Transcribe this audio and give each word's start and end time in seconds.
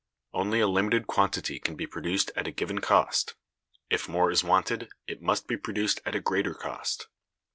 Only 0.33 0.59
a 0.61 0.67
limited 0.67 1.05
quantity 1.05 1.59
can 1.59 1.75
be 1.75 1.85
produced 1.85 2.31
at 2.35 2.47
a 2.47 2.51
given 2.51 2.79
cost; 2.79 3.35
if 3.91 4.09
more 4.09 4.31
is 4.31 4.43
wanted, 4.43 4.89
it 5.05 5.21
must 5.21 5.45
be 5.45 5.57
produced 5.57 6.01
at 6.07 6.15
a 6.15 6.19
greater 6.19 6.55
cost. 6.55 7.07